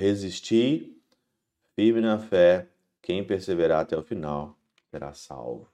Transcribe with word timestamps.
Resisti, 0.00 0.96
firme 1.76 2.00
na 2.00 2.18
fé, 2.18 2.66
quem 3.02 3.22
perseverar 3.22 3.80
até 3.80 3.98
o 3.98 4.02
final 4.02 4.56
será 4.90 5.12
salvo. 5.12 5.68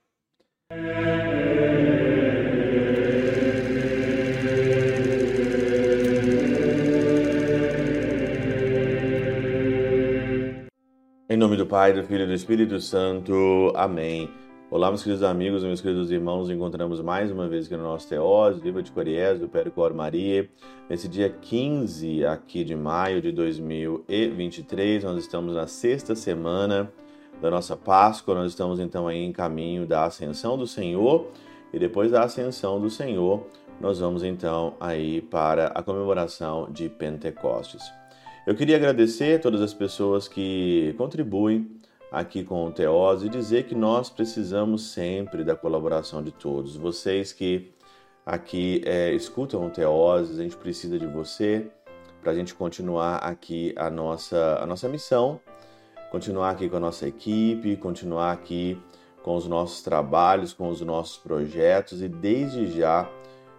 Em 11.30 11.36
nome 11.36 11.56
do 11.56 11.64
Pai, 11.64 11.92
do 11.92 12.02
Filho 12.02 12.24
e 12.24 12.26
do 12.26 12.34
Espírito 12.34 12.80
Santo. 12.80 13.72
Amém. 13.76 14.28
Olá, 14.68 14.88
meus 14.88 15.04
queridos 15.04 15.22
amigos, 15.22 15.62
meus 15.62 15.80
queridos 15.80 16.10
irmãos, 16.10 16.40
nos 16.40 16.50
encontramos 16.50 17.00
mais 17.00 17.30
uma 17.30 17.46
vez 17.46 17.66
aqui 17.66 17.76
no 17.76 17.84
nosso 17.84 18.08
Teós, 18.08 18.58
Viva 18.58 18.82
de 18.82 18.90
Coriés, 18.90 19.38
do 19.38 19.46
Percor 19.46 19.94
Maria. 19.94 20.50
Nesse 20.90 21.06
dia 21.06 21.30
15 21.30 22.26
aqui 22.26 22.64
de 22.64 22.74
maio 22.74 23.22
de 23.22 23.30
2023, 23.30 25.04
nós 25.04 25.18
estamos 25.18 25.54
na 25.54 25.68
sexta 25.68 26.16
semana 26.16 26.92
da 27.40 27.48
nossa 27.48 27.76
Páscoa, 27.76 28.34
nós 28.34 28.50
estamos 28.50 28.80
então 28.80 29.06
aí 29.06 29.22
em 29.22 29.30
caminho 29.30 29.86
da 29.86 30.04
Ascensão 30.04 30.58
do 30.58 30.66
Senhor 30.66 31.30
e 31.72 31.78
depois 31.78 32.10
da 32.10 32.24
Ascensão 32.24 32.80
do 32.80 32.90
Senhor, 32.90 33.46
nós 33.80 34.00
vamos 34.00 34.24
então 34.24 34.74
aí 34.80 35.20
para 35.20 35.68
a 35.68 35.82
comemoração 35.82 36.68
de 36.72 36.88
Pentecostes. 36.88 37.84
Eu 38.44 38.56
queria 38.56 38.74
agradecer 38.74 39.38
a 39.38 39.38
todas 39.38 39.60
as 39.60 39.72
pessoas 39.72 40.26
que 40.26 40.92
contribuem 40.98 41.68
aqui 42.10 42.44
com 42.44 42.66
o 42.66 42.72
Teose 42.72 43.26
e 43.26 43.30
dizer 43.30 43.64
que 43.64 43.74
nós 43.74 44.08
precisamos 44.08 44.90
sempre 44.90 45.44
da 45.44 45.56
colaboração 45.56 46.22
de 46.22 46.30
todos. 46.30 46.76
Vocês 46.76 47.32
que 47.32 47.74
aqui 48.24 48.82
é, 48.84 49.12
escutam 49.12 49.66
o 49.66 49.70
Teose, 49.70 50.32
a 50.32 50.42
gente 50.42 50.56
precisa 50.56 50.98
de 50.98 51.06
você 51.06 51.70
para 52.20 52.32
a 52.32 52.34
gente 52.34 52.54
continuar 52.54 53.16
aqui 53.16 53.72
a 53.76 53.88
nossa, 53.88 54.58
a 54.60 54.66
nossa 54.66 54.88
missão, 54.88 55.40
continuar 56.10 56.50
aqui 56.50 56.68
com 56.68 56.76
a 56.76 56.80
nossa 56.80 57.06
equipe, 57.06 57.76
continuar 57.76 58.32
aqui 58.32 58.80
com 59.22 59.36
os 59.36 59.46
nossos 59.46 59.82
trabalhos, 59.82 60.52
com 60.52 60.68
os 60.68 60.80
nossos 60.80 61.16
projetos 61.18 62.02
e 62.02 62.08
desde 62.08 62.66
já 62.70 63.08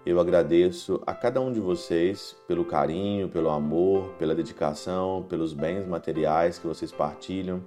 eu 0.06 0.22
agradeço 0.22 1.02
a 1.06 1.14
cada 1.14 1.42
um 1.42 1.52
de 1.52 1.60
vocês 1.60 2.34
pelo 2.48 2.64
carinho, 2.64 3.28
pelo 3.28 3.50
amor, 3.50 4.14
pela 4.14 4.34
dedicação, 4.34 5.26
pelos 5.28 5.52
bens 5.52 5.86
materiais 5.86 6.58
que 6.58 6.66
vocês 6.66 6.94
partilham, 6.94 7.62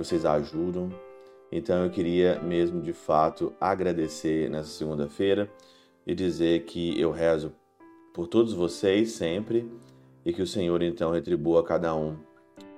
que 0.00 0.06
vocês 0.06 0.24
ajudam. 0.24 0.90
Então 1.52 1.84
eu 1.84 1.90
queria 1.90 2.40
mesmo 2.40 2.80
de 2.80 2.92
fato 2.92 3.52
agradecer 3.60 4.48
nessa 4.48 4.70
segunda-feira 4.70 5.50
e 6.06 6.14
dizer 6.14 6.64
que 6.64 6.98
eu 6.98 7.10
rezo 7.10 7.52
por 8.14 8.26
todos 8.26 8.54
vocês 8.54 9.12
sempre 9.12 9.70
e 10.24 10.32
que 10.32 10.40
o 10.40 10.46
Senhor 10.46 10.80
então 10.82 11.10
retribua 11.10 11.60
a 11.60 11.64
cada 11.64 11.94
um 11.94 12.16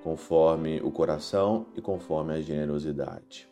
conforme 0.03 0.81
o 0.83 0.91
coração 0.91 1.65
e 1.77 1.81
conforme 1.81 2.33
a 2.33 2.41
generosidade. 2.41 3.47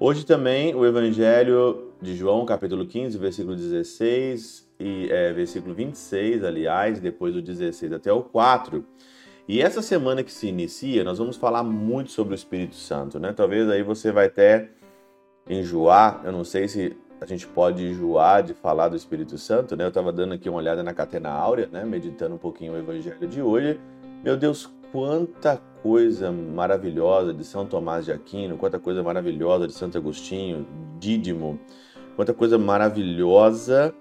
Hoje 0.00 0.26
também 0.26 0.74
o 0.74 0.84
Evangelho 0.84 1.92
de 2.02 2.16
João, 2.16 2.44
capítulo 2.44 2.84
15, 2.86 3.16
versículo 3.16 3.54
16 3.54 4.68
e 4.80 5.08
é, 5.12 5.32
versículo 5.32 5.72
26, 5.74 6.42
aliás, 6.42 6.98
depois 6.98 7.34
do 7.34 7.40
16 7.40 7.92
até 7.92 8.12
o 8.12 8.24
4. 8.24 8.84
E 9.46 9.60
essa 9.60 9.82
semana 9.82 10.22
que 10.22 10.32
se 10.32 10.46
inicia, 10.46 11.04
nós 11.04 11.18
vamos 11.18 11.36
falar 11.36 11.62
muito 11.62 12.10
sobre 12.10 12.32
o 12.32 12.34
Espírito 12.34 12.76
Santo, 12.76 13.20
né? 13.20 13.30
Talvez 13.32 13.68
aí 13.68 13.82
você 13.82 14.10
vai 14.10 14.26
até 14.26 14.70
enjoar, 15.46 16.22
eu 16.24 16.32
não 16.32 16.44
sei 16.44 16.66
se 16.66 16.96
a 17.20 17.26
gente 17.26 17.46
pode 17.46 17.84
enjoar 17.84 18.42
de 18.42 18.54
falar 18.54 18.88
do 18.88 18.96
Espírito 18.96 19.36
Santo, 19.36 19.76
né? 19.76 19.84
Eu 19.84 19.88
estava 19.88 20.10
dando 20.10 20.32
aqui 20.32 20.48
uma 20.48 20.58
olhada 20.58 20.82
na 20.82 20.94
Catena 20.94 21.28
Áurea, 21.28 21.68
né? 21.70 21.84
Meditando 21.84 22.34
um 22.34 22.38
pouquinho 22.38 22.72
o 22.72 22.78
Evangelho 22.78 23.28
de 23.28 23.42
hoje. 23.42 23.78
Meu 24.22 24.34
Deus, 24.34 24.70
quanta 24.90 25.60
coisa 25.82 26.32
maravilhosa 26.32 27.34
de 27.34 27.44
São 27.44 27.66
Tomás 27.66 28.06
de 28.06 28.12
Aquino, 28.12 28.56
quanta 28.56 28.78
coisa 28.78 29.02
maravilhosa 29.02 29.66
de 29.66 29.74
Santo 29.74 29.98
Agostinho, 29.98 30.66
Dídimo, 30.98 31.60
quanta 32.16 32.32
coisa 32.32 32.56
maravilhosa. 32.56 33.94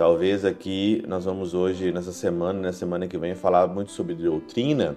Talvez 0.00 0.46
aqui 0.46 1.04
nós 1.06 1.26
vamos 1.26 1.52
hoje, 1.52 1.92
nessa 1.92 2.10
semana, 2.10 2.58
na 2.58 2.72
semana 2.72 3.06
que 3.06 3.18
vem, 3.18 3.34
falar 3.34 3.66
muito 3.66 3.92
sobre 3.92 4.14
doutrina, 4.14 4.96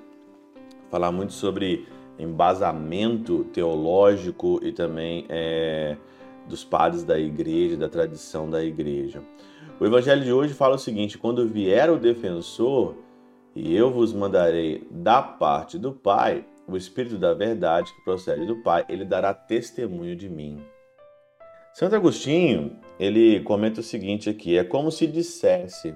falar 0.90 1.12
muito 1.12 1.34
sobre 1.34 1.86
embasamento 2.18 3.44
teológico 3.52 4.62
e 4.64 4.72
também 4.72 5.26
é, 5.28 5.98
dos 6.48 6.64
padres 6.64 7.04
da 7.04 7.20
igreja, 7.20 7.76
da 7.76 7.90
tradição 7.90 8.50
da 8.50 8.64
igreja. 8.64 9.22
O 9.78 9.86
evangelho 9.86 10.24
de 10.24 10.32
hoje 10.32 10.54
fala 10.54 10.76
o 10.76 10.80
seguinte: 10.80 11.18
quando 11.18 11.50
vier 11.50 11.92
o 11.92 12.00
defensor, 12.00 12.96
e 13.54 13.76
eu 13.76 13.92
vos 13.92 14.14
mandarei 14.14 14.88
da 14.90 15.22
parte 15.22 15.78
do 15.78 15.92
Pai 15.92 16.46
o 16.66 16.78
Espírito 16.78 17.18
da 17.18 17.34
verdade 17.34 17.94
que 17.94 18.06
procede 18.06 18.46
do 18.46 18.64
Pai, 18.64 18.86
ele 18.88 19.04
dará 19.04 19.34
testemunho 19.34 20.16
de 20.16 20.30
mim. 20.30 20.64
Santo 21.74 21.96
Agostinho, 21.96 22.80
ele 23.00 23.42
comenta 23.42 23.80
o 23.80 23.84
seguinte 23.84 24.30
aqui: 24.30 24.58
é 24.58 24.64
como 24.64 24.92
se 24.92 25.08
dissesse: 25.08 25.96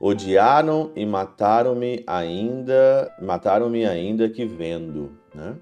odiaram 0.00 0.92
e 0.94 1.04
mataram-me 1.04 2.04
ainda, 2.06 3.12
mataram-me 3.20 3.84
ainda 3.84 4.28
que 4.28 4.46
vendo, 4.46 5.18
né? 5.34 5.56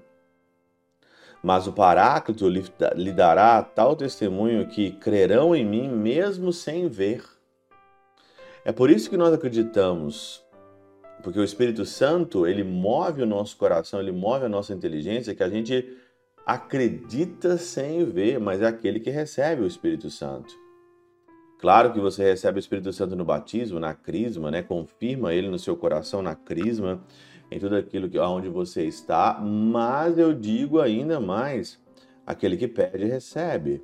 Mas 1.41 1.65
o 1.67 1.73
Paráclito 1.73 2.47
lhe 2.47 3.11
dará 3.11 3.61
tal 3.63 3.95
testemunho 3.95 4.67
que 4.67 4.91
crerão 4.91 5.55
em 5.55 5.65
mim 5.65 5.87
mesmo 5.87 6.51
sem 6.51 6.87
ver. 6.87 7.23
É 8.65 8.71
por 8.71 8.89
isso 8.89 9.09
que 9.09 9.17
nós 9.17 9.33
acreditamos 9.33 10.45
porque 11.23 11.39
o 11.39 11.43
Espírito 11.43 11.83
Santo, 11.83 12.45
ele 12.45 12.63
move 12.63 13.23
o 13.23 13.25
nosso 13.25 13.57
coração, 13.57 13.99
ele 13.99 14.11
move 14.11 14.45
a 14.45 14.49
nossa 14.49 14.73
inteligência, 14.73 15.33
que 15.33 15.43
a 15.43 15.49
gente 15.49 15.85
acredita 16.47 17.57
sem 17.57 18.05
ver, 18.05 18.39
mas 18.39 18.61
é 18.61 18.67
aquele 18.67 19.01
que 19.01 19.09
recebe 19.09 19.63
o 19.63 19.67
Espírito 19.67 20.09
Santo. 20.09 20.55
Claro 21.59 21.91
que 21.91 21.99
você 21.99 22.23
recebe 22.23 22.57
o 22.57 22.61
Espírito 22.61 22.93
Santo 22.93 23.17
no 23.17 23.25
batismo, 23.25 23.81
na 23.81 23.93
crisma, 23.93 24.49
né? 24.49 24.63
Confirma 24.63 25.33
ele 25.33 25.49
no 25.49 25.59
seu 25.59 25.75
coração 25.75 26.21
na 26.21 26.35
crisma, 26.35 27.03
em 27.51 27.59
tudo 27.59 27.75
aquilo 27.75 28.07
que 28.07 28.17
onde 28.17 28.47
você 28.47 28.85
está, 28.85 29.37
mas 29.41 30.17
eu 30.17 30.33
digo 30.33 30.79
ainda 30.79 31.19
mais, 31.19 31.83
aquele 32.25 32.55
que 32.55 32.67
pede 32.67 33.03
recebe. 33.03 33.83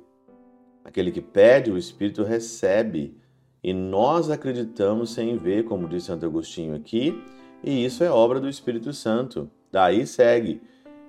Aquele 0.82 1.12
que 1.12 1.20
pede, 1.20 1.70
o 1.70 1.76
Espírito 1.76 2.22
recebe. 2.22 3.14
E 3.62 3.74
nós 3.74 4.30
acreditamos 4.30 5.10
sem 5.10 5.36
ver, 5.36 5.64
como 5.64 5.86
diz 5.86 6.04
Santo 6.04 6.24
Agostinho 6.24 6.74
aqui, 6.74 7.22
e 7.62 7.84
isso 7.84 8.02
é 8.02 8.10
obra 8.10 8.40
do 8.40 8.48
Espírito 8.48 8.92
Santo. 8.94 9.50
Daí 9.70 10.06
segue: 10.06 10.62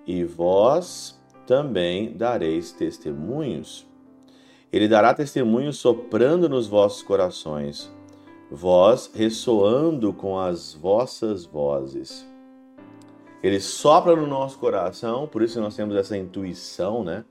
E 0.06 0.24
vós 0.26 1.22
também 1.46 2.16
dareis 2.16 2.72
testemunhos. 2.72 3.88
Ele 4.72 4.88
dará 4.88 5.14
testemunho 5.14 5.72
soprando 5.72 6.50
nos 6.50 6.68
vossos 6.68 7.02
corações, 7.02 7.92
vós 8.52 9.10
ressoando 9.14 10.12
com 10.12 10.38
as 10.38 10.74
vossas 10.74 11.46
vozes. 11.46 12.28
Ele 13.42 13.60
sopra 13.60 14.16
no 14.16 14.26
nosso 14.26 14.58
coração, 14.58 15.28
por 15.28 15.42
isso 15.42 15.62
nós 15.62 15.76
temos 15.76 15.96
essa 15.96 16.18
intuição, 16.18 17.04
né? 17.04 17.24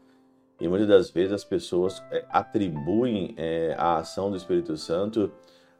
E 0.60 0.68
muitas 0.68 0.86
das 0.86 1.10
vezes 1.10 1.32
as 1.32 1.44
pessoas 1.44 2.02
é, 2.10 2.24
atribuem 2.30 3.34
é, 3.36 3.74
a 3.76 3.98
ação 3.98 4.30
do 4.30 4.36
Espírito 4.36 4.76
Santo 4.76 5.30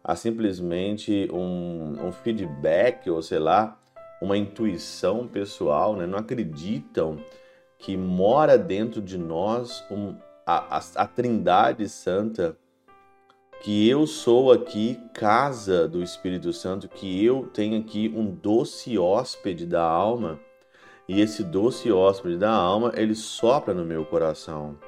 a 0.05 0.15
simplesmente 0.15 1.31
um, 1.33 2.09
um, 2.09 2.13
feedback, 2.13 3.09
ou 3.09 3.23
sei 3.23 3.39
lá, 3.39 3.79
uma 4.21 4.37
intuição 4.37 5.27
pessoal, 5.27 5.97
né? 5.97 6.07
não 6.07 6.19
acreditam 6.19 7.17
que 7.79 7.97
mora 7.97 8.57
dentro 8.57 9.01
de 9.01 9.19
nós 9.19 9.85
um, 9.91 10.15
a, 10.47 10.79
a, 10.79 10.83
a 10.97 11.07
Trindade 11.07 11.89
Santa, 11.89 12.57
que 13.63 13.89
eu 13.89 14.07
sou 14.07 14.53
aqui 14.53 15.01
casa 15.15 15.89
do 15.89 16.03
Espírito 16.03 16.53
Santo, 16.53 16.89
que 16.89 17.25
eu 17.25 17.49
tenho 17.53 17.81
aqui 17.81 18.13
um 18.15 18.31
doce 18.31 18.99
hóspede 18.99 19.67
da 19.67 19.83
alma 19.83 20.39
e 21.09 21.21
esse 21.21 21.43
doce 21.43 21.93
hóspede 21.93 22.37
da 22.39 22.51
alma, 22.51 22.93
ele 22.95 23.15
sopra 23.15 23.75
no 23.75 23.85
meu 23.85 24.05
coração. 24.05 24.79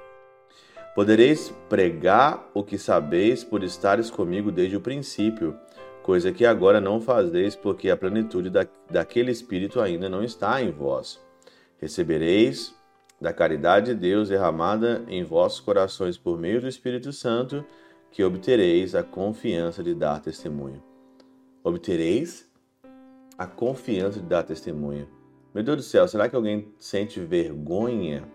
Podereis 0.95 1.53
pregar 1.69 2.51
o 2.55 2.63
que 2.63 2.79
sabeis 2.79 3.45
por 3.45 3.63
estares 3.63 4.11
comigo 4.11 4.51
desde 4.51 4.77
o 4.77 4.81
princípio, 4.81 5.55
coisa 6.03 6.33
que 6.33 6.47
agora 6.47 6.81
não 6.81 7.01
fazeis, 7.01 7.55
porque 7.55 7.91
a 7.91 7.97
plenitude 7.97 8.49
da, 8.49 8.67
daquele 8.91 9.31
Espírito 9.31 9.79
ainda 9.81 10.09
não 10.09 10.25
está 10.25 10.63
em 10.63 10.71
vós. 10.71 11.21
Recebereis 11.79 12.75
da 13.21 13.33
caridade 13.33 13.95
de 13.95 14.01
Deus 14.01 14.29
derramada 14.29 15.05
em 15.09 15.25
vossos 15.25 15.61
corações 15.61 16.19
por 16.19 16.39
meio 16.39 16.61
do 16.61 16.69
Espírito 16.69 17.13
Santo, 17.13 17.65
que 18.11 18.23
obtereis 18.23 18.95
a 18.95 19.03
confiança 19.03 19.83
de 19.83 19.95
dar 19.95 20.21
testemunho. 20.21 20.83
Obtereis 21.63 22.51
a 23.37 23.47
confiança 23.47 24.21
de 24.21 24.27
dar 24.27 24.43
testemunho. 24.43 25.09
Meu 25.55 25.65
Deus 25.65 25.77
do 25.79 25.83
céu, 25.83 26.07
será 26.07 26.29
que 26.29 26.37
alguém 26.37 26.73
sente 26.79 27.21
vergonha 27.21 28.29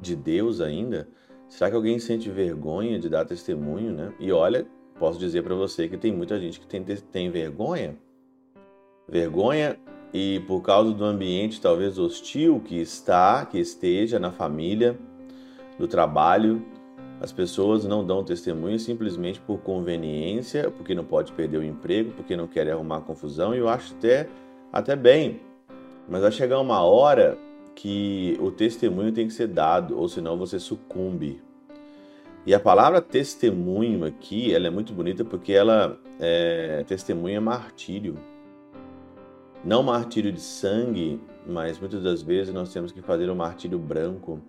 de 0.00 0.14
Deus 0.14 0.60
ainda? 0.60 1.08
Será 1.48 1.70
que 1.70 1.76
alguém 1.76 1.98
sente 1.98 2.30
vergonha 2.30 2.98
de 2.98 3.08
dar 3.08 3.24
testemunho, 3.24 3.92
né? 3.92 4.14
E 4.18 4.32
olha, 4.32 4.66
posso 4.98 5.18
dizer 5.18 5.42
para 5.42 5.54
você 5.54 5.88
que 5.88 5.96
tem 5.96 6.12
muita 6.12 6.38
gente 6.38 6.60
que 6.60 6.66
tem, 6.66 6.84
tem 6.84 7.30
vergonha. 7.30 7.96
Vergonha 9.08 9.78
e 10.18 10.40
por 10.46 10.62
causa 10.62 10.94
do 10.94 11.04
ambiente 11.04 11.60
talvez 11.60 11.98
hostil 11.98 12.58
que 12.58 12.80
está, 12.80 13.44
que 13.44 13.58
esteja 13.58 14.18
na 14.18 14.32
família, 14.32 14.98
no 15.78 15.86
trabalho, 15.86 16.64
as 17.20 17.32
pessoas 17.32 17.84
não 17.84 18.02
dão 18.02 18.24
testemunho 18.24 18.78
simplesmente 18.78 19.38
por 19.38 19.58
conveniência, 19.58 20.70
porque 20.70 20.94
não 20.94 21.04
pode 21.04 21.32
perder 21.32 21.58
o 21.58 21.62
emprego, 21.62 22.12
porque 22.12 22.34
não 22.34 22.46
querem 22.46 22.72
arrumar 22.72 23.02
confusão, 23.02 23.54
e 23.54 23.58
eu 23.58 23.68
acho 23.68 23.94
até, 23.94 24.26
até 24.72 24.96
bem. 24.96 25.38
Mas 26.08 26.22
vai 26.22 26.32
chegar 26.32 26.60
uma 26.60 26.80
hora 26.80 27.36
que 27.74 28.38
o 28.40 28.50
testemunho 28.50 29.12
tem 29.12 29.26
que 29.26 29.34
ser 29.34 29.48
dado, 29.48 29.98
ou 29.98 30.08
senão 30.08 30.38
você 30.38 30.58
sucumbe. 30.58 31.42
E 32.46 32.54
a 32.54 32.60
palavra 32.60 33.02
testemunho 33.02 34.02
aqui, 34.06 34.54
ela 34.54 34.66
é 34.66 34.70
muito 34.70 34.94
bonita 34.94 35.26
porque 35.26 35.52
ela 35.52 36.00
é 36.18 36.82
testemunha 36.88 37.38
martírio. 37.38 38.14
Não 39.66 39.82
martírio 39.82 40.30
de 40.30 40.40
sangue, 40.40 41.20
mas 41.44 41.80
muitas 41.80 42.00
das 42.00 42.22
vezes 42.22 42.54
nós 42.54 42.72
temos 42.72 42.92
que 42.92 43.02
fazer 43.02 43.28
um 43.28 43.34
martírio 43.34 43.80
branco, 43.80 44.40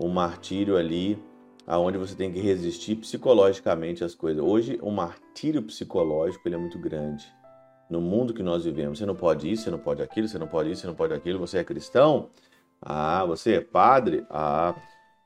um 0.00 0.08
martírio 0.08 0.78
ali 0.78 1.22
aonde 1.66 1.98
você 1.98 2.14
tem 2.14 2.32
que 2.32 2.40
resistir 2.40 2.96
psicologicamente 2.96 4.02
às 4.02 4.14
coisas. 4.14 4.42
Hoje, 4.42 4.78
o 4.80 4.90
martírio 4.90 5.62
psicológico 5.62 6.48
ele 6.48 6.54
é 6.54 6.58
muito 6.58 6.78
grande. 6.78 7.30
No 7.90 8.00
mundo 8.00 8.32
que 8.32 8.42
nós 8.42 8.64
vivemos, 8.64 8.98
você 8.98 9.04
não 9.04 9.14
pode 9.14 9.52
isso, 9.52 9.64
você 9.64 9.70
não 9.70 9.78
pode 9.78 10.00
aquilo, 10.00 10.26
você 10.26 10.38
não 10.38 10.48
pode 10.48 10.70
isso, 10.70 10.80
você 10.80 10.86
não 10.86 10.94
pode 10.94 11.12
aquilo. 11.12 11.38
Você 11.40 11.58
é 11.58 11.64
cristão? 11.64 12.30
Ah, 12.80 13.26
você 13.26 13.56
é 13.56 13.60
padre? 13.60 14.24
Ah, 14.30 14.74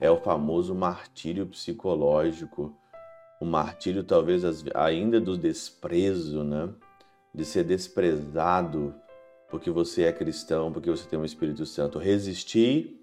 é 0.01 0.11
o 0.11 0.17
famoso 0.17 0.75
martírio 0.75 1.47
psicológico. 1.47 2.77
O 3.41 3.45
martírio, 3.45 4.03
talvez, 4.03 4.43
ainda 4.75 5.21
do 5.21 5.39
desprezo, 5.39 6.43
né? 6.43 6.69
De 7.33 7.45
ser 7.45 7.63
desprezado 7.63 8.93
porque 9.53 9.71
você 9.71 10.05
é 10.05 10.13
cristão, 10.13 10.73
porque 10.73 10.91
você 10.91 11.07
tem 11.07 11.19
o 11.19 11.25
Espírito 11.27 11.67
Santo. 11.67 11.99
Resistir, 11.99 12.99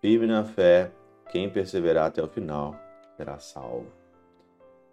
firme 0.00 0.24
na 0.24 0.44
fé, 0.44 0.92
quem 1.32 1.50
perseverar 1.50 2.06
até 2.06 2.22
o 2.22 2.28
final 2.28 2.76
será 3.16 3.40
salvo. 3.40 3.88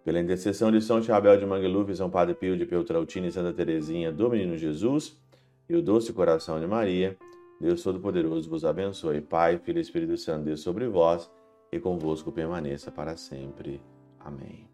Pela 0.04 0.18
intercessão 0.18 0.72
de 0.72 0.80
São 0.80 1.00
Chabel 1.00 1.38
de 1.38 1.46
Mangluf, 1.46 1.94
São 1.94 2.10
Padre 2.10 2.34
Pio 2.34 2.56
de 2.56 2.66
Peltrautina 2.66 3.28
e 3.28 3.30
Santa 3.30 3.52
Teresinha 3.52 4.10
do 4.10 4.28
Menino 4.28 4.58
Jesus 4.58 5.16
e 5.68 5.76
o 5.76 5.80
doce 5.80 6.12
coração 6.12 6.58
de 6.58 6.66
Maria, 6.66 7.16
Deus 7.60 7.80
Todo-Poderoso 7.84 8.50
vos 8.50 8.64
abençoe. 8.64 9.20
Pai, 9.20 9.58
Filho 9.58 9.78
e 9.78 9.82
Espírito 9.82 10.16
Santo, 10.16 10.46
Deus 10.46 10.62
sobre 10.62 10.88
vós 10.88 11.30
e 11.70 11.78
convosco 11.78 12.32
permaneça 12.32 12.90
para 12.90 13.16
sempre. 13.16 13.80
Amém. 14.18 14.68